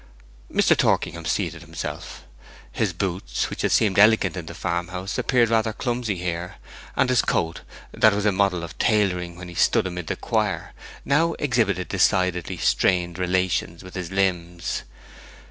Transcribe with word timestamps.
Mr. 0.51 0.75
Torkingham 0.75 1.25
seated 1.27 1.61
himself. 1.61 2.23
His 2.71 2.91
boots, 2.91 3.51
which 3.51 3.61
had 3.61 3.71
seemed 3.71 3.99
elegant 3.99 4.35
in 4.35 4.47
the 4.47 4.55
farm 4.55 4.87
house, 4.87 5.19
appeared 5.19 5.49
rather 5.51 5.73
clumsy 5.73 6.15
here, 6.17 6.55
and 6.95 7.07
his 7.07 7.21
coat, 7.21 7.61
that 7.91 8.11
was 8.11 8.25
a 8.25 8.31
model 8.31 8.63
of 8.63 8.75
tailoring 8.79 9.35
when 9.35 9.47
he 9.47 9.53
stood 9.53 9.85
amid 9.85 10.07
the 10.07 10.15
choir, 10.15 10.73
now 11.05 11.33
exhibited 11.37 11.87
decidedly 11.89 12.57
strained 12.57 13.19
relations 13.19 13.83
with 13.83 13.93
his 13.93 14.09
limbs. 14.09 14.81